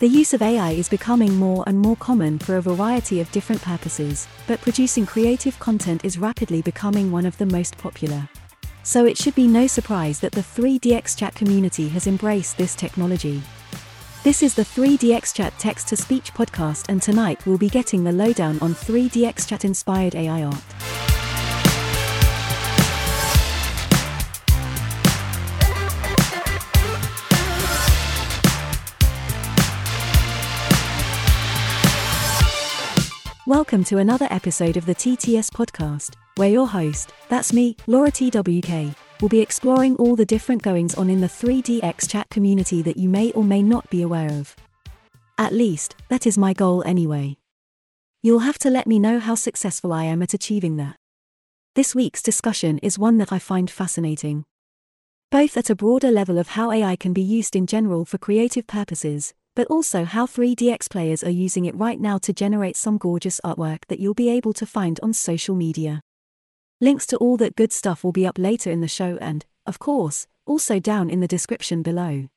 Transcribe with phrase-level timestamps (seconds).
[0.00, 3.60] The use of AI is becoming more and more common for a variety of different
[3.60, 8.28] purposes, but producing creative content is rapidly becoming one of the most popular.
[8.84, 13.42] So it should be no surprise that the 3DX Chat community has embraced this technology.
[14.22, 18.12] This is the 3DX Chat text to speech podcast, and tonight we'll be getting the
[18.12, 20.62] lowdown on 3DX Chat inspired AI art.
[33.48, 38.94] Welcome to another episode of the TTS podcast, where your host, that's me, Laura TWK,
[39.22, 43.08] will be exploring all the different goings on in the 3DX chat community that you
[43.08, 44.54] may or may not be aware of.
[45.38, 47.38] At least, that is my goal anyway.
[48.22, 50.96] You'll have to let me know how successful I am at achieving that.
[51.74, 54.44] This week's discussion is one that I find fascinating.
[55.30, 58.66] Both at a broader level of how AI can be used in general for creative
[58.66, 63.40] purposes, but also how 3DX players are using it right now to generate some gorgeous
[63.44, 66.00] artwork that you'll be able to find on social media.
[66.80, 69.80] Links to all that good stuff will be up later in the show and, of
[69.80, 72.28] course, also down in the description below.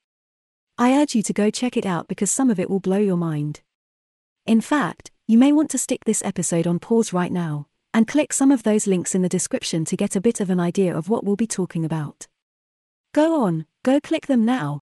[0.79, 3.17] I urge you to go check it out because some of it will blow your
[3.17, 3.61] mind.
[4.47, 8.33] In fact, you may want to stick this episode on pause right now and click
[8.33, 11.07] some of those links in the description to get a bit of an idea of
[11.07, 12.25] what we'll be talking about.
[13.13, 14.81] Go on, go click them now.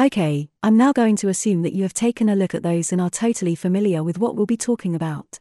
[0.00, 3.02] Okay, I'm now going to assume that you have taken a look at those and
[3.02, 5.38] are totally familiar with what we'll be talking about.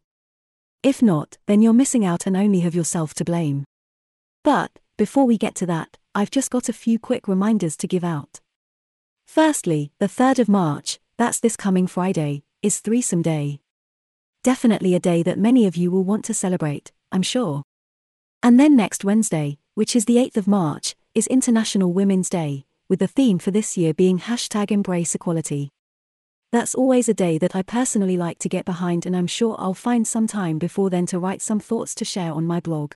[0.84, 3.64] If not, then you're missing out and only have yourself to blame.
[4.44, 8.04] But, before we get to that, I've just got a few quick reminders to give
[8.04, 8.42] out.
[9.26, 13.62] Firstly, the 3rd of March, that's this coming Friday, is Threesome Day.
[14.44, 17.64] Definitely a day that many of you will want to celebrate, I'm sure.
[18.44, 23.00] And then next Wednesday, which is the 8th of March, is International Women's Day, with
[23.00, 25.70] the theme for this year being hashtag embrace equality.
[26.52, 29.76] That's always a day that I personally like to get behind, and I'm sure I'll
[29.76, 32.94] find some time before then to write some thoughts to share on my blog.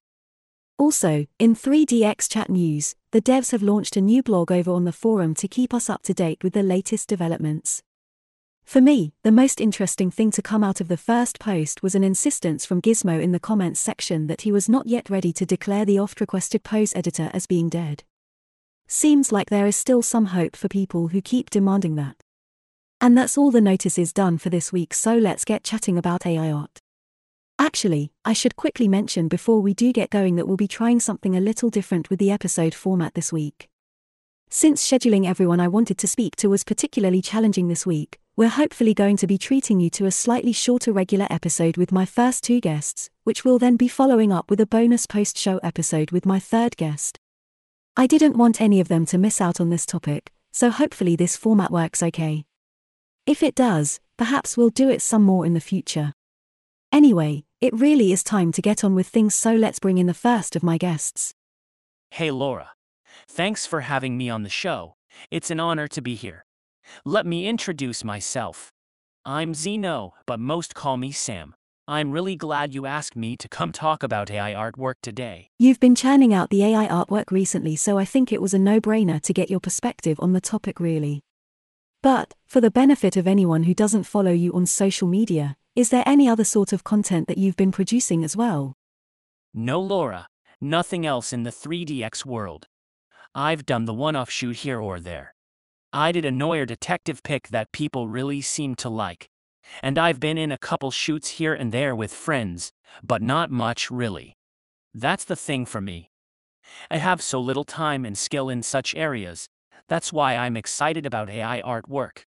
[0.80, 4.92] Also, in 3DX Chat News, the devs have launched a new blog over on the
[4.92, 7.84] forum to keep us up to date with the latest developments.
[8.66, 12.04] For me, the most interesting thing to come out of the first post was an
[12.04, 15.86] insistence from Gizmo in the comments section that he was not yet ready to declare
[15.86, 18.04] the oft requested pose editor as being dead.
[18.96, 22.16] Seems like there is still some hope for people who keep demanding that.
[23.02, 26.28] And that's all the notice is done for this week, so let's get chatting about
[26.28, 26.80] AI art.
[27.58, 31.36] Actually, I should quickly mention before we do get going that we'll be trying something
[31.36, 33.68] a little different with the episode format this week.
[34.52, 38.94] Since scheduling everyone I wanted to speak to was particularly challenging this week, we're hopefully
[38.94, 42.62] going to be treating you to a slightly shorter regular episode with my first two
[42.62, 46.38] guests, which will then be following up with a bonus post show episode with my
[46.38, 47.18] third guest.
[47.96, 51.38] I didn't want any of them to miss out on this topic, so hopefully this
[51.38, 52.44] format works okay.
[53.28, 56.14] If it does, perhaps we'll do it some more in the future.
[56.92, 60.14] Anyway, it really is time to get on with things, so let's bring in the
[60.14, 61.34] first of my guests.
[62.10, 62.72] Hey Laura.
[63.28, 64.96] Thanks for having me on the show.
[65.30, 66.46] It's an honor to be here.
[67.06, 68.72] Let me introduce myself.
[69.24, 71.54] I'm Xeno, but most call me Sam.
[71.86, 75.50] I'm really glad you asked me to come talk about AI artwork today.
[75.60, 78.80] You've been churning out the AI artwork recently, so I think it was a no
[78.80, 81.24] brainer to get your perspective on the topic, really.
[82.02, 86.04] But, for the benefit of anyone who doesn't follow you on social media, is there
[86.06, 88.76] any other sort of content that you've been producing as well?
[89.54, 90.28] No, Laura,
[90.62, 92.66] nothing else in the 3DX world.
[93.36, 95.36] I've done the one off shoot here or there.
[95.92, 99.28] I did a Noir detective pick that people really seemed to like.
[99.82, 102.72] And I've been in a couple shoots here and there with friends,
[103.04, 104.38] but not much really.
[104.94, 106.12] That's the thing for me.
[106.90, 109.50] I have so little time and skill in such areas,
[109.88, 112.24] that's why I'm excited about AI artwork.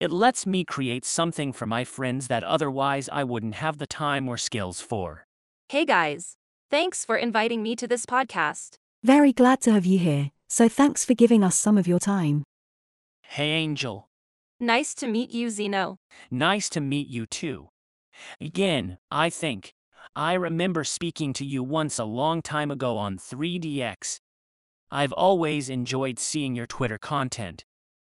[0.00, 4.28] It lets me create something for my friends that otherwise I wouldn't have the time
[4.28, 5.26] or skills for.
[5.68, 6.36] Hey guys.
[6.70, 8.76] Thanks for inviting me to this podcast.
[9.02, 12.44] Very glad to have you here, so thanks for giving us some of your time.
[13.22, 14.05] Hey Angel,
[14.60, 15.98] Nice to meet you, Xeno.
[16.30, 17.68] nice to meet you too.
[18.40, 19.74] Again, I think.
[20.14, 24.18] I remember speaking to you once a long time ago on 3DX.
[24.90, 27.64] I've always enjoyed seeing your Twitter content.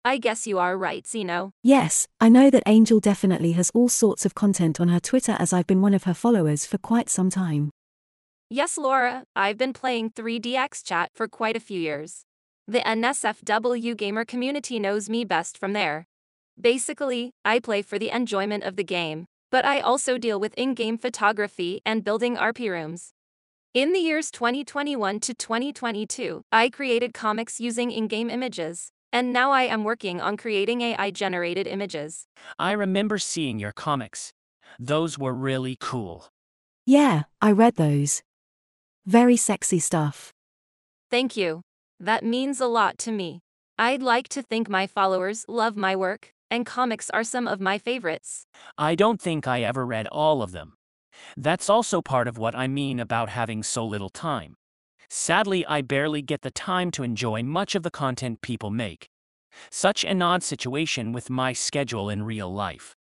[0.05, 1.51] I guess you are right, Xeno.
[1.61, 5.51] Yes, I know that Angel definitely has all sorts of content on her Twitter as
[5.51, 7.69] I've been one of her followers for quite some time.
[8.49, 12.23] Yes, Laura, I've been playing 3DX chat for quite a few years.
[12.65, 16.07] The NSFW gamer community knows me best from there.
[16.61, 20.73] Basically, I play for the enjoyment of the game, but I also deal with in
[20.73, 23.13] game photography and building RP rooms.
[23.73, 28.91] In the years 2021 to 2022, I created comics using in game images.
[29.11, 32.27] and now I am working on creating AI generated images.
[32.59, 34.33] I remember seeing your comics.
[34.77, 36.27] Those were really cool.
[36.85, 38.21] Yeah, I read those.
[39.07, 40.31] Very sexy stuff.
[41.09, 41.61] Thank you.
[41.99, 43.39] That means a lot to me.
[43.79, 47.77] I'd like to think my followers love my work, and comics are some of my
[47.77, 48.45] favorites.
[48.77, 50.73] I don't think I ever read all of them.
[51.35, 54.55] That's also part of what I mean about having so little time.
[55.09, 59.09] Sadly, I barely get the time to enjoy much of the content people make.
[59.71, 62.95] Such an odd situation with my schedule in real life.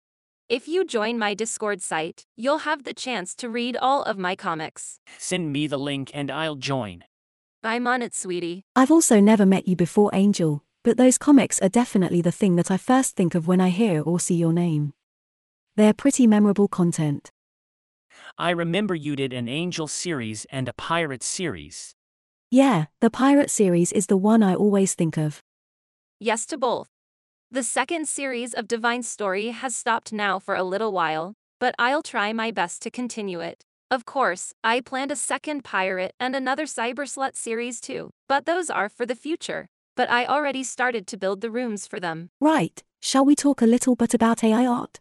[0.49, 4.35] If you join my Discord site, you'll have the chance to read all of my
[4.35, 4.99] comics.
[5.17, 7.03] Send me the link and I'll join.
[7.63, 8.63] I'm on it, sweetie.
[8.73, 12.71] I've also never met you before, Angel, but those comics are definitely the thing that
[12.71, 14.93] I first think of when I hear or see your name.
[15.75, 17.29] They're pretty memorable content.
[18.37, 21.93] I remember you did an Angel series and a Pirate series.
[22.49, 25.43] Yeah, the Pirate series is the one I always think of.
[26.21, 26.87] Yes to both.
[27.51, 32.01] The second series of Divine Story has stopped now for a little while, but I'll
[32.01, 33.65] try my best to continue it.
[33.91, 38.69] Of course, I planned a second Pirate and another Cyber Slut series too, but those
[38.69, 39.67] are for the future.
[39.97, 42.29] But I already started to build the rooms for them.
[42.39, 44.99] Right, shall we talk a little bit about AI art?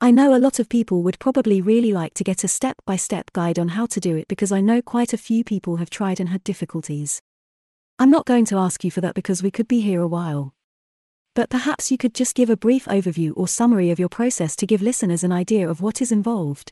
[0.00, 2.94] I know a lot of people would probably really like to get a step by
[2.94, 5.90] step guide on how to do it because I know quite a few people have
[5.90, 7.20] tried and had difficulties.
[7.98, 10.54] I'm not going to ask you for that because we could be here a while.
[11.34, 14.66] But perhaps you could just give a brief overview or summary of your process to
[14.66, 16.70] give listeners an idea of what is involved.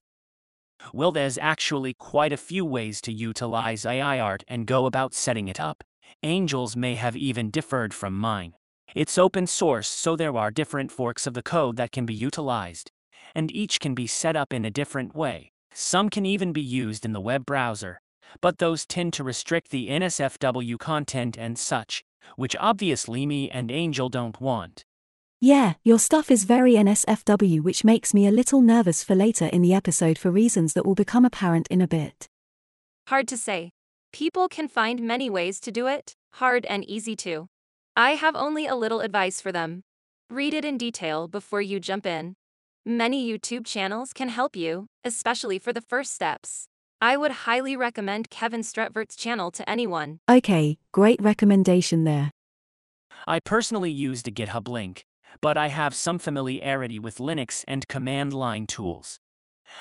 [0.93, 5.49] Well, there's actually quite a few ways to utilize AI art and go about setting
[5.49, 5.83] it up.
[6.23, 8.55] Angel's may have even differed from mine.
[8.95, 12.91] It's open source, so there are different forks of the code that can be utilized,
[13.35, 15.53] and each can be set up in a different way.
[15.73, 18.01] Some can even be used in the web browser,
[18.41, 22.05] but those tend to restrict the NSFW content and such,
[22.37, 24.85] which obviously me and Angel don't want.
[25.41, 29.63] Yeah, your stuff is very NSFW, which makes me a little nervous for later in
[29.63, 32.29] the episode for reasons that will become apparent in a bit.
[33.09, 33.71] Hard to say.
[34.13, 37.49] People can find many ways to do it, hard and easy too.
[37.97, 39.85] I have only a little advice for them.
[40.29, 42.35] Read it in detail before you jump in.
[42.85, 46.67] Many YouTube channels can help you, especially for the first steps.
[47.01, 50.21] I would highly recommend Kevin Stratvert's channel to anyone.
[50.31, 52.31] Okay, great recommendation there.
[53.27, 55.05] I personally used a GitHub link,
[55.41, 59.21] but I have some familiarity with Linux and command line tools.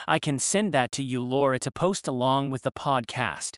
[0.07, 3.57] I can send that to you, Laura, to post along with the podcast.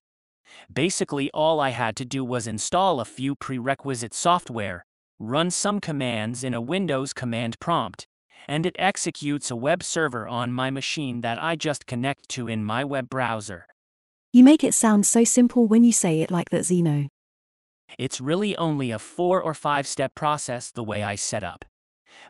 [0.72, 4.86] Basically, all I had to do was install a few prerequisite software,
[5.20, 8.08] run some commands in a Windows command prompt,
[8.48, 12.64] and it executes a web server on my machine that I just connect to in
[12.64, 13.68] my web browser.
[14.32, 17.08] You make it sound so simple when you say it like that, Xeno.
[18.00, 21.66] It's really only a four or five step process the way I set up.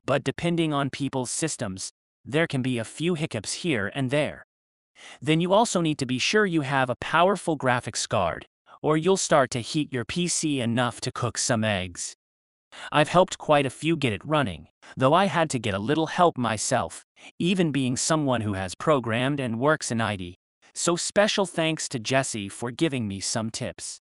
[0.06, 1.92] But depending on people's systems,
[2.26, 4.46] there can be a few hiccups here and there.
[5.22, 8.46] Then you also need to be sure you have a powerful graphics card,
[8.82, 12.16] or you'll start to heat your PC enough to cook some eggs.
[12.92, 14.68] I've helped quite a few get it running,
[14.98, 17.06] though I had to get a little help myself,
[17.40, 20.36] even being someone who has programmed and works in IT.
[20.74, 24.00] So special thanks to Jessi for giving me some tips.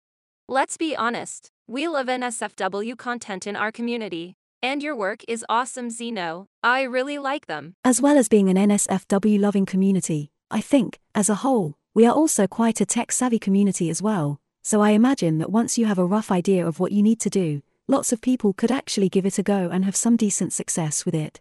[0.48, 4.34] Let's be honest, we love NSFW content in our community.
[4.62, 6.46] And your work is awesome, Xeno.
[6.62, 7.74] I really like them.
[7.84, 12.14] As well as being an NSFW loving community, I think, as a whole, we are
[12.14, 15.98] also quite a tech savvy community as well, so I imagine that once you have
[15.98, 19.26] a rough idea of what you need to do, lots of people could actually give
[19.26, 21.40] it a go and have some decent success with it.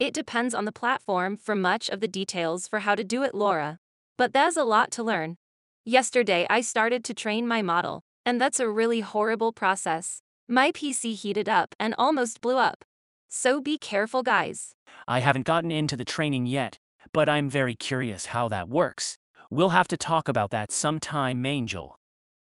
[0.00, 3.34] It depends on the platform for much of the details for how to do it,
[3.34, 3.78] Laura.
[4.18, 5.36] But there's a lot to learn.
[5.84, 10.20] Yesterday, I started to train my model, and that's a really horrible process.
[10.48, 12.84] My PC heated up and almost blew up.
[13.28, 14.74] So be careful, guys.
[15.06, 16.78] I haven't gotten into the training yet,
[17.12, 19.18] but I'm very curious how that works.
[19.50, 21.98] We'll have to talk about that sometime, Angel.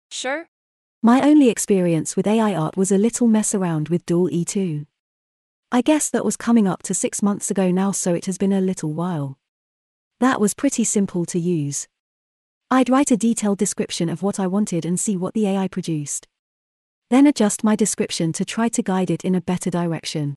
[0.09, 0.47] Sure.
[1.01, 4.85] My only experience with AI art was a little mess around with DALL-E 2.
[5.71, 8.53] I guess that was coming up to six months ago now, so it has been
[8.53, 9.39] a little while.
[10.19, 11.87] That was pretty simple to use.
[12.69, 16.27] I'd write a detailed description of what I wanted and see what the AI produced.
[17.09, 20.35] Then adjust my description to try to guide it in a better direction.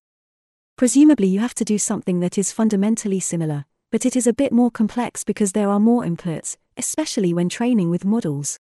[0.76, 4.50] Presumably, you have to do something that is fundamentally similar, but it is a bit
[4.50, 8.58] more complex because there are more inputs, especially when training with models.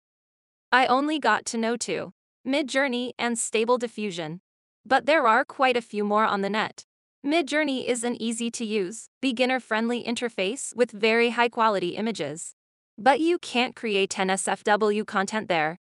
[0.71, 2.13] I only got to know two
[2.48, 4.41] Midjourney and Stable Diffusion.
[4.83, 6.83] But there are quite a few more on the net.
[7.24, 12.55] Midjourney is an easy to use, beginner friendly interface with very high quality images.
[12.98, 15.77] But you can't create NSFW content there.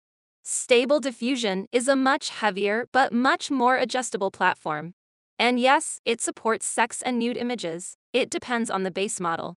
[0.43, 4.95] Stable Diffusion is a much heavier but much more adjustable platform.
[5.39, 7.97] And yes, it supports sex and nude images.
[8.13, 9.57] It depends on the base model.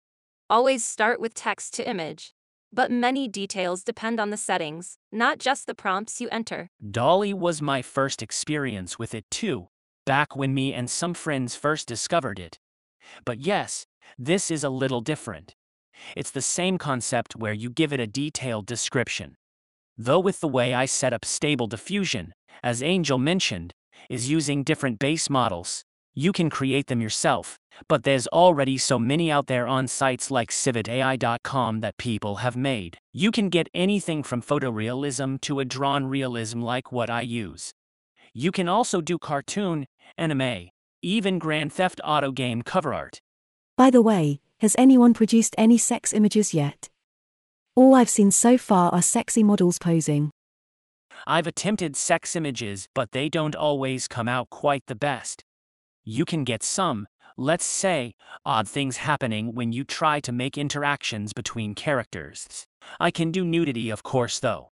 [0.48, 2.32] Always start with text to image.
[2.72, 6.68] But many details depend on the settings, not just the prompts you enter.
[6.90, 9.68] DALL-E was my first experience with it too,
[10.04, 12.58] back when me and some friends first discovered it.
[13.24, 13.86] But yes,
[14.18, 15.54] this is a little different.
[16.16, 19.36] It's the same concept where you give it a detailed description.
[19.96, 23.72] Though with the way I set up Stable Diffusion, as Angel mentioned,
[24.08, 25.84] is using different base models,
[26.18, 30.50] you can create them yourself, but there's already so many out there on sites like
[30.50, 32.96] civitai.com that people have made.
[33.12, 37.72] You can get anything from photorealism to a drawn realism like what I use.
[38.32, 39.84] You can also do cartoon,
[40.16, 40.70] anime,
[41.02, 43.20] even Grand Theft Auto game cover art.
[43.76, 46.88] By the way, has anyone produced any sex images yet?
[47.74, 50.30] All I've seen so far are sexy models posing.
[51.28, 55.42] I've attempted sex images, but they don't always come out quite the best.
[56.04, 58.14] You can get some, let's say,
[58.44, 62.64] odd things happening when you try to make interactions between characters.
[63.00, 64.70] I can do nudity, of course, though.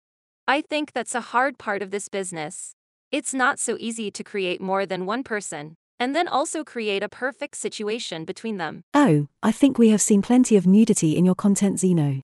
[0.48, 2.74] I think that's a hard part of this business.
[3.12, 7.08] It's not so easy to create more than one person, and then also create a
[7.08, 8.82] perfect situation between them.
[8.92, 12.22] Oh, I think we have seen plenty of nudity in your content, Xeno.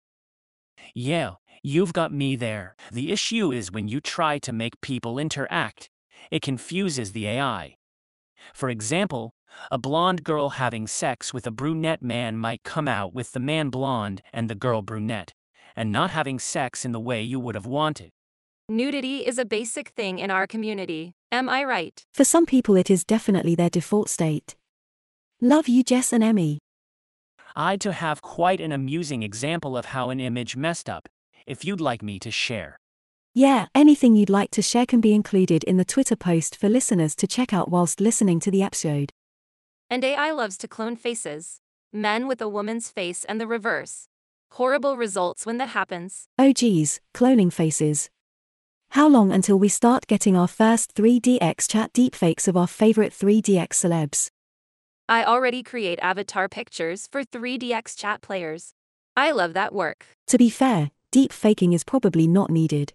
[0.94, 1.34] Yeah,
[1.66, 2.76] you've got me there.
[2.92, 5.90] The issue is when you try to make people interact,
[6.30, 7.74] it confuses the AI.
[8.54, 9.32] For example,
[9.72, 13.70] a blonde girl having sex with a brunette man might come out with the man
[13.70, 15.32] blonde and the girl brunette,
[15.74, 18.10] and not having sex in the way you would have wanted.
[18.68, 22.04] Nudity is a basic thing in our community, am I right?
[22.14, 24.54] For some people, it is definitely their default state.
[25.40, 26.58] Love you, Jess and Emmy.
[27.56, 31.08] I'd to have quite an amusing example of how an image messed up,
[31.46, 32.78] if you'd like me to share.
[33.34, 37.14] Yeah, anything you'd like to share can be included in the Twitter post for listeners
[37.16, 39.10] to check out whilst listening to the episode.
[39.90, 41.60] And AI loves to clone faces.
[41.92, 44.08] Men with a woman's face and the reverse.
[44.52, 46.28] Horrible results when that happens.
[46.38, 48.08] Oh geez, cloning faces.
[48.90, 53.68] How long until we start getting our first 3DX chat deepfakes of our favorite 3DX
[53.68, 54.30] celebs?
[55.08, 58.72] I already create avatar pictures for 3DX chat players.
[59.16, 60.06] I love that work.
[60.28, 62.92] To be fair, deep faking is probably not needed.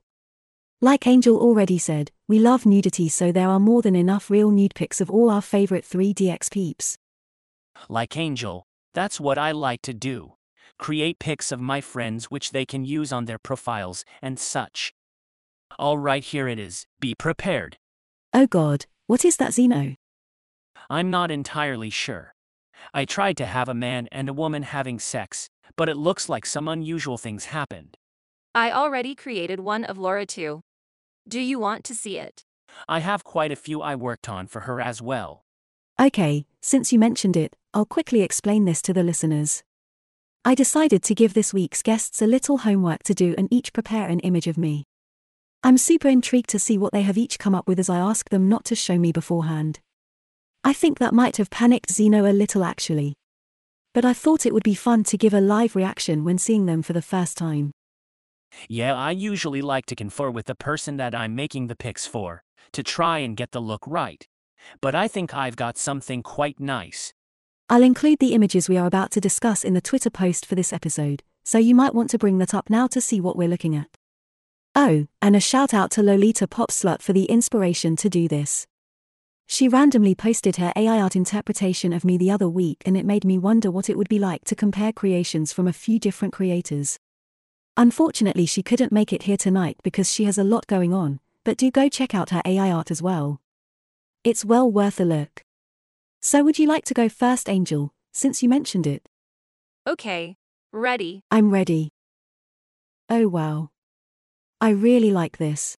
[0.80, 4.76] Like Angel already said, we love nudity so there are more than enough real nude
[4.76, 7.00] pics of all our favorite 3DX peeps.
[7.90, 10.34] Like Angel, that's what I like to do.
[10.78, 14.94] Create pics of my friends which they can use on their profiles and such.
[15.80, 16.86] Alright, here it is.
[17.00, 17.80] Be prepared.
[18.36, 19.96] Oh god, what is that Xeno?
[20.92, 22.36] I'm not entirely sure.
[22.94, 26.46] I tried to have a man and a woman having sex, but it looks like
[26.46, 27.98] some unusual things happened.
[28.54, 30.62] I already created one of Laura too.
[31.26, 32.44] Do you want to see it?
[32.90, 35.46] I have quite a few I worked on for her as well.
[36.00, 39.64] Okay, since you mentioned it, I'll quickly explain this to the listeners.
[40.44, 44.10] I decided to give this week's guests a little homework to do and each prepare
[44.10, 44.84] an image of me.
[45.64, 48.30] I'm super intrigued to see what they have each come up with as I ask
[48.30, 49.80] them not to show me beforehand.
[50.64, 53.14] I think that might have panicked Xeno a little actually.
[53.94, 56.82] But I thought it would be fun to give a live reaction when seeing them
[56.82, 57.72] for the first time.
[58.68, 62.44] Yeah, I usually like to confer with the person that I'm making the pics for,
[62.74, 64.28] to try and get the look right.
[64.82, 67.14] But I think I've got something quite nice.
[67.70, 70.74] I'll include the images we are about to discuss in the Twitter post for this
[70.74, 73.76] episode, so you might want to bring that up now to see what we're looking
[73.76, 73.88] at.
[74.76, 78.68] Oh, and a shout out to Lolita Pop Slut for the inspiration to do this.
[79.48, 83.26] She randomly posted her AI art interpretation of me the other week and it made
[83.26, 86.98] me wonder what it would be like to compare creations from a few different creators.
[87.78, 91.58] Unfortunately, she couldn't make it here tonight because she has a lot going on, but
[91.58, 93.42] do go check out her AI art as well.
[94.24, 95.44] It's well worth a look.
[96.22, 99.08] So, would you like to go first, Angel, since you mentioned it?
[99.88, 100.36] Okay.
[100.74, 101.24] Ready.
[101.32, 101.90] I'm ready.
[103.10, 103.72] Oh wow.
[104.62, 105.76] I really like this.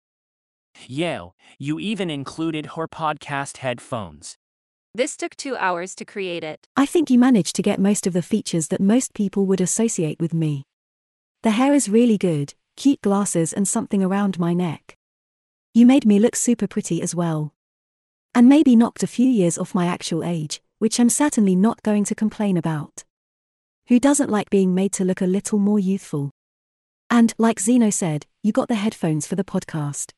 [0.88, 1.30] Yeah,
[1.60, 4.38] you even included her podcast headphones.
[4.94, 6.68] This took two hours to create it.
[6.76, 10.20] I think you managed to get most of the features that most people would associate
[10.20, 10.66] with me.
[11.44, 14.96] The hair is really good, cute glasses, and something around my neck.
[15.74, 17.54] You made me look super pretty as well.
[18.36, 22.04] And maybe knocked a few years off my actual age, which I'm certainly not going
[22.06, 23.04] to complain about.
[23.88, 26.30] Who doesn't like being made to look a little more youthful?
[27.10, 30.12] And, like Xeno said, you got the headphones for the podcast.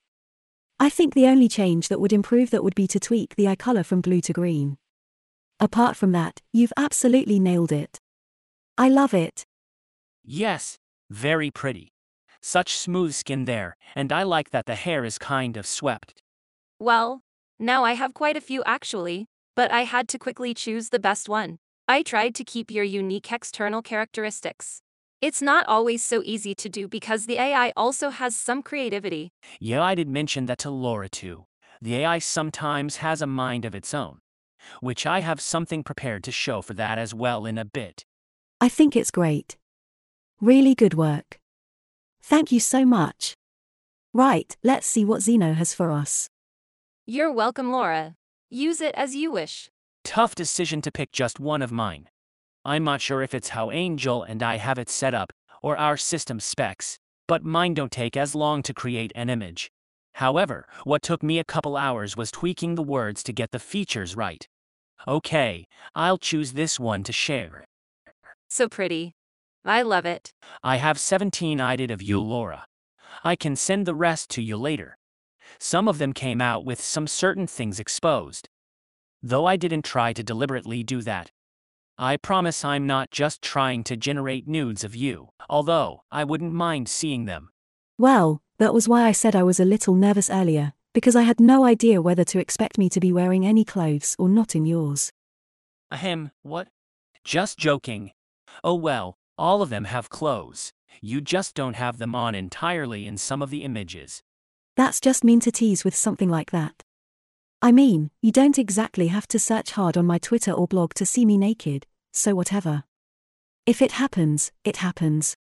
[0.80, 3.56] I think the only change that would improve that would be to tweak the eye
[3.56, 4.78] color from blue to green.
[5.60, 8.00] Apart from that, you've absolutely nailed it.
[8.78, 9.46] I love it.
[10.26, 10.78] Yes,
[11.14, 11.94] very pretty.
[12.42, 16.22] Such smooth skin there, and I like that the hair is kind of swept.
[16.80, 17.22] Well,
[17.60, 21.30] now I have quite a few actually, but I had to quickly choose the best
[21.30, 21.60] one.
[21.88, 24.82] I tried to keep your unique external characteristics.
[25.22, 29.32] It's not always so easy to do because the AI also has some creativity.
[29.60, 31.46] Yeah, I did mention that to Laura too.
[31.82, 34.20] The AI sometimes has a mind of its own,
[34.82, 38.06] which I have something prepared to show for that as well in a bit.
[38.60, 39.58] I think it's great.
[40.42, 41.40] Really good work.
[42.22, 43.34] Thank you so much.
[44.14, 46.30] Right, let's see what Xeno has for us.
[47.06, 48.16] You're welcome, Laura.
[48.50, 49.70] Use it as you wish.
[50.04, 52.10] Tough decision to pick just one of mine.
[52.66, 55.98] I'm not sure if it's how Angel and I have it set up, or our
[55.98, 59.72] system specs, but mine don't take as long to create an image.
[60.14, 64.16] However, what took me a couple hours was tweaking the words to get the features
[64.16, 64.48] right.
[65.08, 67.66] Okay, I'll choose this one to share.
[68.50, 69.16] So pretty.
[69.66, 70.34] I love it.
[70.62, 72.68] I have 17 I did of you, Laura.
[73.24, 74.98] I can send the rest to you later.
[75.60, 78.50] Some of them came out with some certain things exposed.
[79.22, 81.32] Though I didn't try to deliberately do that,
[81.98, 86.90] I promise I'm not just trying to generate nudes of you, although I wouldn't mind
[86.90, 87.50] seeing them.
[87.98, 91.40] Well, that was why I said I was a little nervous earlier, because I had
[91.40, 95.12] no idea whether to expect me to be wearing any clothes or not in yours.
[95.92, 96.68] Ahem, what?
[97.24, 98.12] Just joking.
[98.64, 100.74] Oh well, all of them have clothes.
[101.02, 104.24] You just don't have them on entirely in some of the images.
[104.76, 106.84] That's just mean to tease with something like that.
[107.62, 111.06] I mean, you don't exactly have to search hard on my Twitter or blog to
[111.06, 112.84] see me naked, so whatever.
[113.66, 115.38] If it happens, it happens.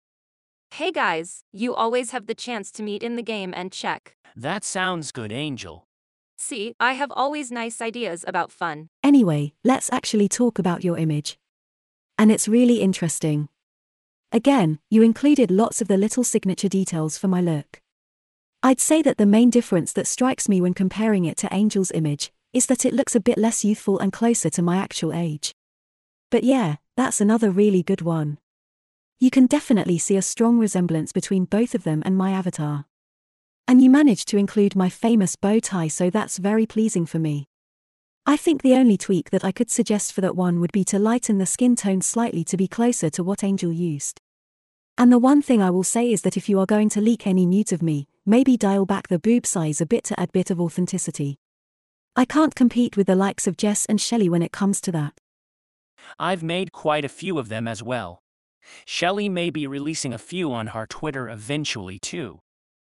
[0.74, 4.16] Hey guys, you always have the chance to meet in the game and check.
[4.36, 5.86] That sounds good, Angel.
[6.36, 8.88] See, I have always nice ideas about fun.
[9.02, 11.38] Anyway, let's actually talk about your image.
[12.18, 13.48] And it's really interesting.
[14.32, 17.80] Again, you included lots of the little signature details for my look.
[18.62, 22.30] I'd say that the main difference that strikes me when comparing it to Angel's image
[22.52, 25.52] is that it looks a bit less youthful and closer to my actual age.
[26.30, 28.38] But yeah, that's another really good one.
[29.18, 32.84] You can definitely see a strong resemblance between both of them and my avatar.
[33.66, 37.46] And you managed to include my famous bow tie, so that's very pleasing for me.
[38.26, 40.98] I think the only tweak that I could suggest for that one would be to
[40.98, 44.20] lighten the skin tone slightly to be closer to what Angel used.
[44.98, 47.26] And the one thing I will say is that if you are going to leak
[47.26, 50.50] any nudes of me, maybe dial back the boob size a bit to add bit
[50.50, 51.38] of authenticity.
[52.16, 55.14] I can't compete with the likes of Jess and Shelly when it comes to that.
[56.18, 58.22] I've made quite a few of them as well.
[58.84, 62.40] Shelly may be releasing a few on her Twitter eventually too.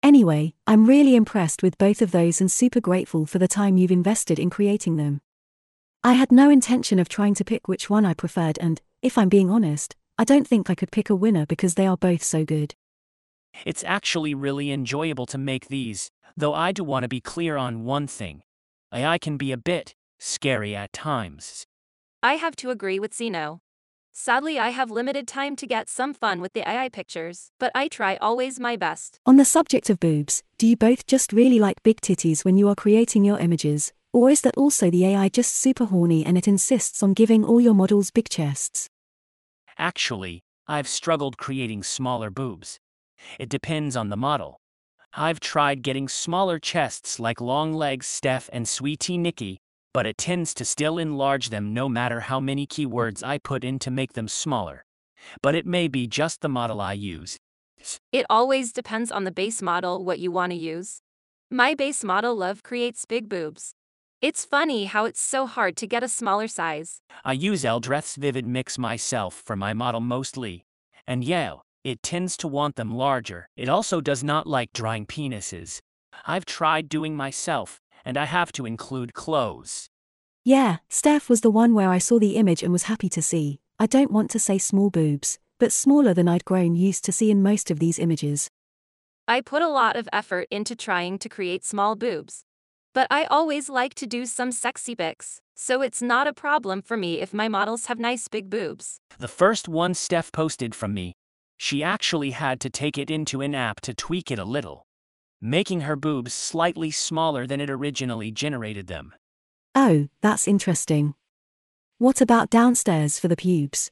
[0.01, 3.91] Anyway, I'm really impressed with both of those and super grateful for the time you've
[3.91, 5.19] invested in creating them.
[6.03, 9.27] I had no intention of trying to pick which one I preferred, and, if I'm
[9.27, 12.43] being honest, I don't think I could pick a winner because they are both so
[12.43, 12.73] good.
[13.65, 17.83] It's actually really enjoyable to make these, though I do want to be clear on
[17.83, 18.41] one thing.
[18.91, 21.65] AI can be a bit scary at times.
[22.23, 23.59] I have to agree with Xeno.
[24.11, 27.87] Sadly, I have limited time to get some fun with the AI pictures, but I
[27.87, 29.19] try always my best.
[29.27, 32.67] On the subject of boobs, do you both just really like big titties when you
[32.69, 36.47] are creating your images, or is that also the AI just super horny and it
[36.47, 38.89] insists on giving all your models big chests?
[39.77, 42.79] Actually, I've struggled creating smaller boobs.
[43.39, 44.59] It depends on the model.
[45.13, 49.59] I've tried getting smaller chests like Long Legs Steph and Sweetie Nikki,
[49.93, 53.79] but it tends to still enlarge them no matter how many keywords I put in
[53.79, 54.83] to make them smaller.
[55.41, 57.37] But it may be just the model I use.
[58.11, 61.01] It always depends on the base model what you want to use.
[61.49, 63.73] My base model love creates big boobs.
[64.19, 67.01] It's funny how it's so hard to get a smaller size.
[67.23, 70.65] I use Eldreth's Vivid Mix myself for my model mostly.
[71.05, 73.47] And yeah, it tends to want them larger.
[73.55, 75.81] It also does not like drying penises.
[76.25, 79.87] I've tried doing myself, and I have to include clothes.
[80.43, 83.59] Yeah, Steph was the one where I saw the image and was happy to see.
[83.77, 87.29] I don't want to say small boobs, but smaller than I'd grown used to see
[87.29, 88.49] in most of these images.
[89.27, 92.45] I put a lot of effort into trying to create small boobs.
[92.97, 96.97] But I always like to do some sexy pics, so it's not a problem for
[96.97, 98.97] me if my models have nice big boobs.
[99.19, 101.13] The first one Steph posted from me,
[101.57, 104.87] she actually had to take it into an app to tweak it a little,
[105.39, 109.13] making her boobs slightly smaller than it originally generated them.
[109.75, 111.13] Oh, that's interesting.
[111.99, 113.91] What about downstairs for the pubes?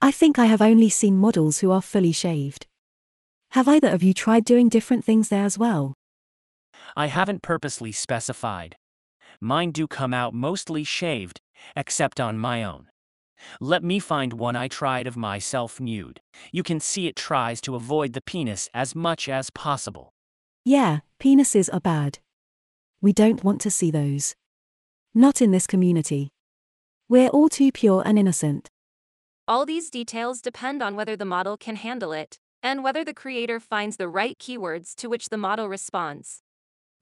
[0.00, 2.66] I think I have only seen models who are fully shaved.
[3.50, 5.92] Have either of you tried doing different things there as well?
[6.96, 8.76] I haven't purposely specified.
[9.40, 11.40] Mine do come out mostly shaved,
[11.74, 12.88] except on my own.
[13.60, 16.20] Let me find one I tried of myself nude.
[16.52, 20.12] You can see it tries to avoid the penis as much as possible.
[20.64, 22.20] Yeah, penises are bad.
[23.00, 24.34] We don't want to see those.
[25.14, 26.30] Not in this community.
[27.08, 28.70] We're all too pure and innocent.
[29.46, 33.60] All these details depend on whether the model can handle it, and whether the creator
[33.60, 36.43] finds the right keywords to which the model responds.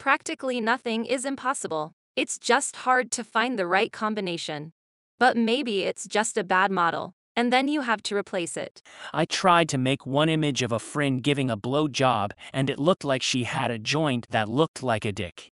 [0.02, 4.72] Practically nothing is impossible, it's just hard to find the right combination.
[5.20, 8.82] But maybe it's just a bad model, and then you have to replace it.
[9.12, 12.80] I tried to make one image of a friend giving a blow job, and it
[12.80, 15.52] looked like she had a joint that looked like a dick.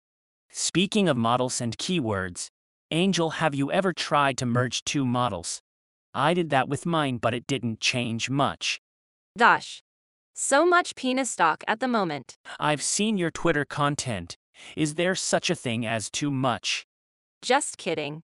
[0.52, 2.48] Speaking of models and keywords,
[2.92, 5.62] Angel, have you ever tried to merge two models?
[6.14, 8.82] I did that with mine, but it didn't change much.
[9.38, 9.83] Gosh.
[10.36, 12.38] So much penis talk at the moment.
[12.60, 14.36] I've seen your Twitter content.
[14.76, 16.88] Is there such a thing as too much?
[17.44, 18.24] Just kidding.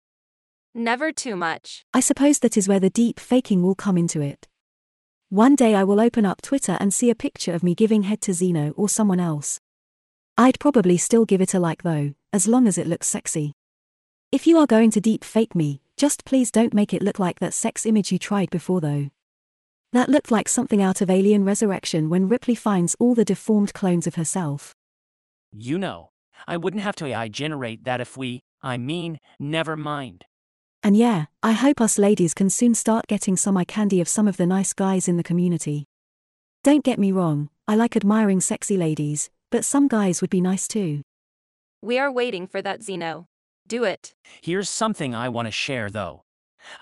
[0.75, 1.85] Never too much.
[1.93, 4.49] I suppose that is where the deep faking will come into it.
[5.29, 8.23] One day I will open up Twitter and see a picture of me giving head
[8.23, 9.61] to Xeno or someone else.
[10.39, 13.53] I'd probably still give it a like though, as long as it looks sexy.
[14.33, 17.41] If you are going to deep fake me, just please don't make it look like
[17.41, 19.11] that sex image you tried before though.
[19.93, 24.07] That looked like something out of Alien Resurrection when Ripley finds all the deformed clones
[24.07, 24.75] of herself.
[25.51, 26.11] You know,
[26.47, 30.27] I wouldn't have to AI generate that if we, I mean, never mind.
[30.83, 34.29] And yeah, I hope us ladies can soon start getting some eye candy of some
[34.29, 35.87] of the nice guys in the community.
[36.63, 40.69] Don't get me wrong, I like admiring sexy ladies, but some guys would be nice
[40.69, 41.01] too.
[41.81, 43.25] We are waiting for that Xeno.
[43.67, 44.15] Do it.
[44.43, 46.25] Here's something I want to share though.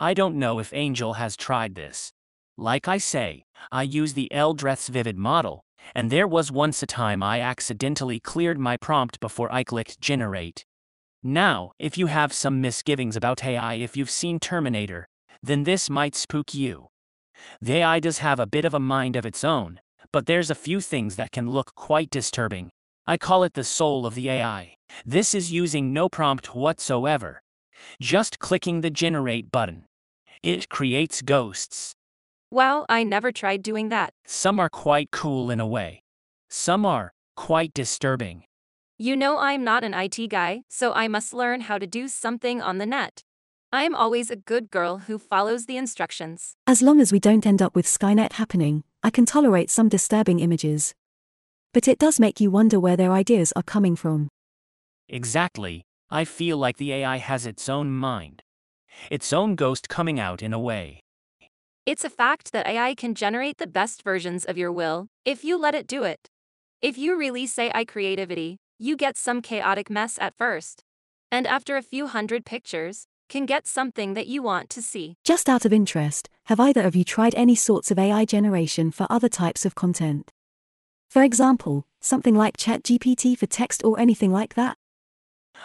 [0.01, 2.13] I don't know if Angel has tried this.
[2.59, 5.63] Like I say, I use the Eldreth's Vivid model,
[5.95, 10.65] and there was once a time I accidentally cleared my prompt before I clicked generate.
[11.23, 15.07] Now, if you have some misgivings about AI if you've seen Terminator,
[15.43, 16.89] then this might spook you.
[17.61, 20.55] The AI does have a bit of a mind of its own, but there's a
[20.55, 22.71] few things that can look quite disturbing.
[23.07, 24.77] I call it the soul of the AI.
[25.05, 27.43] This is using no prompt whatsoever.
[28.01, 29.85] Just clicking the generate button.
[30.43, 31.96] It creates ghosts.
[32.51, 34.15] Wow, I never tried doing that.
[34.25, 36.03] Some are quite cool in a way.
[36.49, 38.45] Some are quite disturbing.
[38.99, 42.63] You know I'm not an IT guy, so I must learn how to do something
[42.63, 43.25] on the net.
[43.73, 46.55] I'm always a good girl who follows the instructions.
[46.67, 50.39] As long as we don't end up with Skynet happening, I can tolerate some disturbing
[50.39, 50.95] images.
[51.75, 54.29] But it does make you wonder where their ideas are coming from.
[55.09, 55.83] Exactly.
[56.11, 58.43] I feel like the AI has its own mind.
[59.11, 61.01] Its own ghost coming out in a way.
[61.87, 65.57] It's a fact that AI can generate the best versions of your will, if you
[65.57, 66.29] let it do it.
[66.83, 70.83] If you really say I creativity, you get some chaotic mess at first.
[71.31, 75.15] And after a few hundred pictures, can get something that you want to see.
[75.25, 79.07] Just out of interest, have either of you tried any sorts of AI generation for
[79.09, 80.33] other types of content?
[81.09, 84.77] For example, something like ChatGPT for text or anything like that?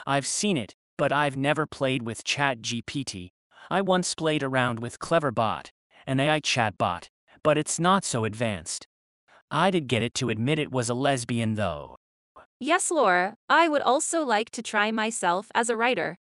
[0.05, 3.31] I've seen it, but I've never played with ChatGPT.
[3.71, 5.71] I once played around with Cleverbot,
[6.05, 7.09] an AI chatbot,
[7.43, 8.87] but it's not so advanced.
[9.49, 11.97] I did get it to admit it was a lesbian though.
[12.59, 16.17] Yes, Laura, I would also like to try myself as a writer.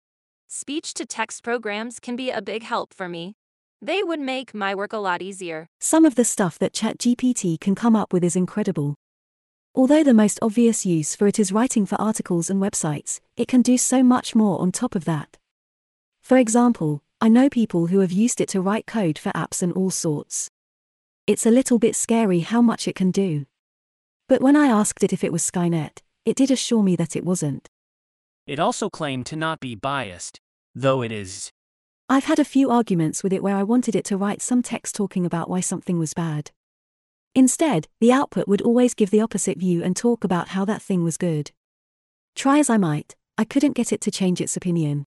[0.49, 3.35] Speech to text programs can be a big help for me.
[3.83, 5.67] They would make my work a lot easier.
[5.79, 8.95] Some of the stuff that ChatGPT can come up with is incredible.
[9.75, 13.63] Although the most obvious use for it is writing for articles and websites, it can
[13.63, 15.39] do so much more on top of that.
[16.21, 19.75] For example, I know people who have used it to write code for apps and
[19.75, 20.51] all sorts.
[21.27, 23.45] It's a little bit scary how much it can do.
[24.27, 27.25] But when I asked it if it was Skynet, it did assure me that it
[27.25, 27.69] wasn't.
[28.47, 30.41] It also claimed to not be biased,
[30.75, 31.51] though it is.
[32.09, 34.95] I've had a few arguments with it where I wanted it to write some text
[34.95, 36.51] talking about why something was bad.
[37.35, 41.05] Instead, the output would always give the opposite view and talk about how that thing
[41.05, 41.53] was good.
[42.35, 45.05] Try as I might, I couldn't get it to change its opinion.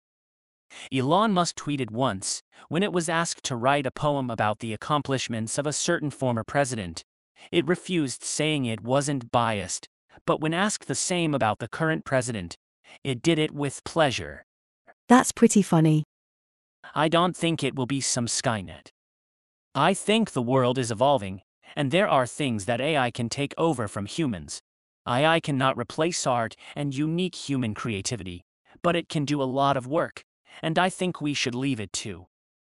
[0.92, 5.58] Elon Musk tweeted once, when it was asked to write a poem about the accomplishments
[5.58, 7.02] of a certain former president,
[7.50, 9.88] it refused saying it wasn't biased,
[10.26, 12.56] but when asked the same about the current president,
[13.04, 14.44] it did it with pleasure.
[15.08, 16.04] That's pretty funny.
[16.94, 18.88] I don't think it will be some Skynet.
[19.74, 21.42] I think the world is evolving,
[21.74, 24.60] and there are things that AI can take over from humans.
[25.06, 28.44] AI cannot replace art and unique human creativity,
[28.82, 30.24] but it can do a lot of work,
[30.62, 32.26] and I think we should leave it to.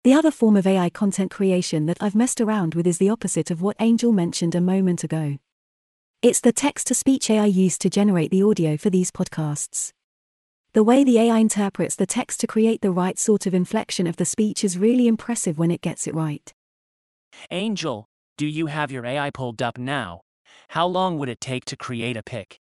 [0.04, 3.52] The other form of AI content creation that I've messed around with is the opposite
[3.52, 5.38] of what Angel mentioned a moment ago.
[6.22, 9.92] It's the text to speech AI used to generate the audio for these podcasts.
[10.74, 14.18] The way the AI interprets the text to create the right sort of inflection of
[14.18, 16.54] the speech is really impressive when it gets it right.
[17.52, 20.22] Angel, do you have your AI pulled up now?
[20.70, 22.60] How long would it take to create a pic?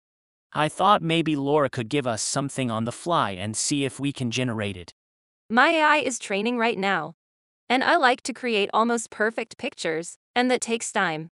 [0.51, 4.11] I thought maybe Laura could give us something on the fly and see if we
[4.11, 4.93] can generate it.
[5.51, 7.15] My AI is training right now.
[7.67, 11.29] And I like to create almost perfect pictures, and that takes time.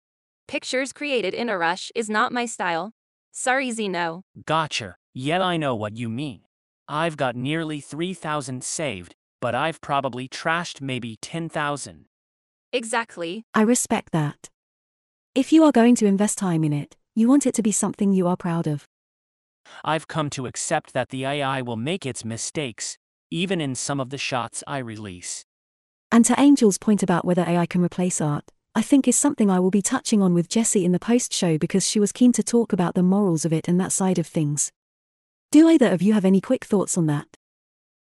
[0.47, 2.91] Pictures created in a rush is not my style.
[3.31, 4.21] Sorry, Xeno.
[4.45, 4.97] Gotcha.
[5.15, 6.41] Yet I know what you mean.
[6.87, 12.05] I've got nearly 3,000 saved, but I've probably trashed maybe 10,000.
[12.71, 13.45] Exactly.
[13.55, 14.49] I respect that.
[15.33, 18.13] If you are going to invest time in it, you want it to be something
[18.13, 18.87] you are proud of.
[19.83, 22.97] I've come to accept that the AI will make its mistakes,
[23.33, 25.43] even in some of the shots I release.
[26.11, 29.59] And to Angel's point about whether AI can replace art, I think is something I
[29.59, 32.43] will be touching on with Jessi in the post show because she was keen to
[32.43, 34.71] talk about the morals of it and that side of things.
[35.51, 37.25] Do either of you have any quick thoughts on that?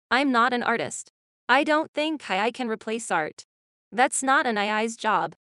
[0.09, 1.11] I'm not an artist.
[1.47, 3.45] I don't think AI can replace art.
[3.91, 5.35] That's not an AI's job.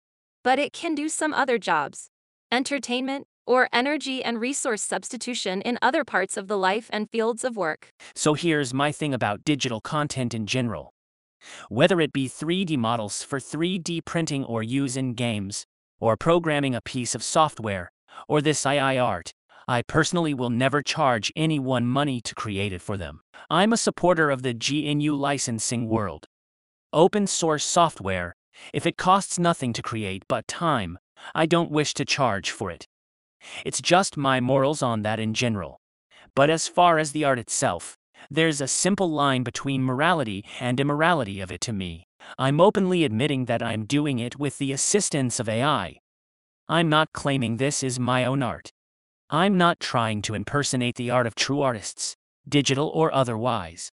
[0.43, 2.09] But it can do some other jobs
[2.51, 7.57] entertainment, or energy and resource substitution in other parts of the life and fields of
[7.57, 7.91] work.
[8.13, 10.93] So here's my thing about digital content in general.
[11.69, 15.65] Whether it be 3D models for 3D printing or use in games,
[15.99, 17.91] or programming a piece of software,
[18.27, 19.33] or this AI art,
[19.67, 23.21] I personally will never charge anyone money to create it for them.
[23.49, 26.25] I'm a supporter of the GNU licensing world.
[26.93, 28.35] Open source software,
[28.73, 30.97] if it costs nothing to create but time,
[31.35, 32.87] I don't wish to charge for it.
[33.65, 35.79] It's just my morals on that in general.
[36.35, 37.97] But as far as the art itself,
[38.29, 42.07] there's a simple line between morality and immorality of it to me.
[42.37, 45.99] I'm openly admitting that I'm doing it with the assistance of AI.
[46.67, 48.71] I'm not claiming this is my own art.
[49.29, 52.15] I'm not trying to impersonate the art of true artists,
[52.47, 53.91] digital or otherwise.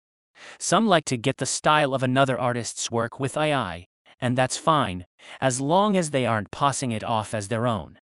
[0.59, 3.87] Some like to get the style of another artist's work with AI,
[4.21, 5.07] and that's fine,
[5.41, 7.99] as long as they aren't passing it off as their own.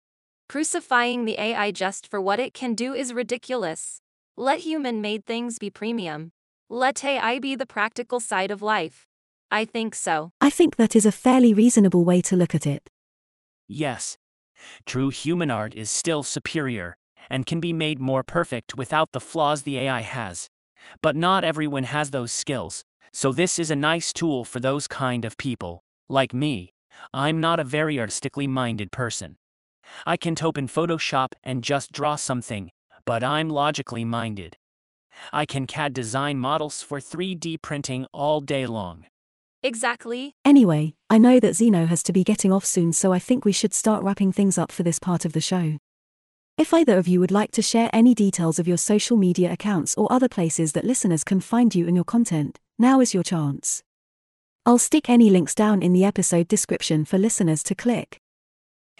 [0.48, 4.00] Crucifying the AI just for what it can do is ridiculous.
[4.34, 6.32] Let human made things be premium.
[6.70, 9.06] Let AI be the practical side of life.
[9.50, 10.32] I think so.
[10.40, 12.88] I think that is a fairly reasonable way to look at it.
[13.68, 14.16] Yes,
[14.86, 16.96] true human art is still superior,
[17.28, 20.48] and can be made more perfect without the flaws the AI has.
[21.02, 25.26] But not everyone has those skills, so this is a nice tool for those kind
[25.26, 25.82] of people.
[26.08, 26.72] Like me,
[27.12, 29.36] I'm not a very artistically minded person.
[30.06, 32.70] I can open Photoshop and just draw something,
[33.04, 34.56] but I'm logically minded.
[35.32, 39.06] I can CAD design models for 3D printing all day long.
[39.62, 40.34] Exactly.
[40.44, 43.52] Anyway, I know that Xeno has to be getting off soon, so I think we
[43.52, 45.78] should start wrapping things up for this part of the show.
[46.56, 49.94] If either of you would like to share any details of your social media accounts
[49.96, 53.82] or other places that listeners can find you and your content, now is your chance.
[54.64, 58.20] I'll stick any links down in the episode description for listeners to click.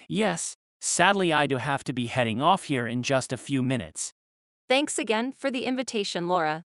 [0.09, 4.13] Yes, sadly, I do have to be heading off here in just a few minutes.
[4.69, 6.65] Thanks again for the invitation, Laura.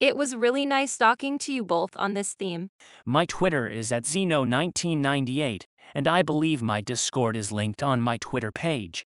[0.00, 2.70] It was really nice talking to you both on this theme.
[3.04, 8.52] My Twitter is at Xeno1998, and I believe my Discord is linked on my Twitter
[8.52, 9.04] page.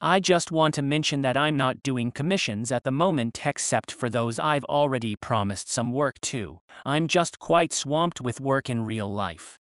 [0.00, 4.08] I just want to mention that I'm not doing commissions at the moment except for
[4.10, 6.60] those I've already promised some work to.
[6.84, 9.58] I'm just quite swamped with work in real life.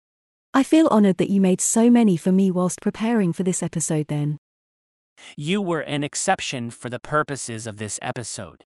[0.54, 4.08] I feel honored that you made so many for me whilst preparing for this episode,
[4.08, 4.38] then.
[5.38, 8.66] You were an exception for the purposes of this episode.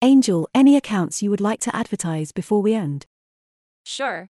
[0.00, 3.04] Angel, any accounts you would like to advertise before we end?
[3.84, 4.28] Sure.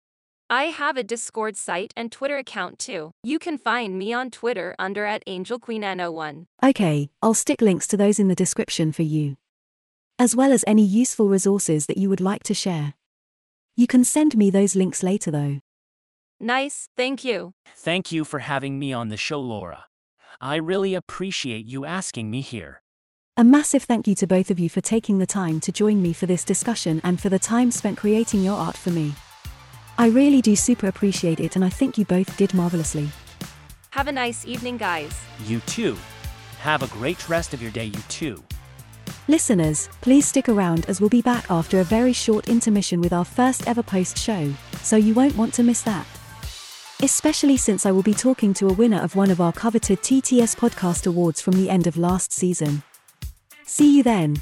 [0.48, 3.11] I have a Discord site and Twitter account too.
[3.24, 6.44] You can find me on Twitter under at AngelQueenNO1.
[6.62, 9.37] Okay, I'll stick links to those in the description for you.
[10.16, 12.94] As well as any useful resources that you would like to share.
[13.74, 15.59] You can send me those links later though.
[16.40, 17.54] Nice, thank you.
[17.76, 19.86] Thank you for having me on the show, Laura.
[20.40, 22.82] I really appreciate you asking me here.
[23.36, 26.12] A massive thank you to both of you for taking the time to join me
[26.12, 29.12] for this discussion and for the time spent creating your art for me.
[29.98, 33.08] I really do super appreciate it and I think you both did marvelously.
[33.90, 35.20] Have a nice evening, guys.
[35.46, 35.96] You too.
[36.58, 38.42] Have a great rest of your day, you too.
[39.26, 43.24] Listeners, please stick around as we'll be back after a very short intermission with our
[43.24, 46.06] first ever post show, so you won't want to miss that.
[47.02, 50.57] Especially since I will be talking to a winner of one of our coveted TTS
[50.57, 52.83] Podcast Awards from the end of last season.
[53.64, 54.37] See you then.